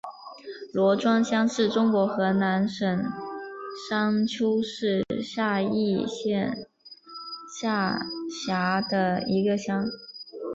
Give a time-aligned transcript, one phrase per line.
[0.73, 3.03] 罗庄乡是中国河南省
[3.87, 6.65] 商丘市夏邑县
[7.59, 7.99] 下
[8.47, 9.85] 辖的一个乡。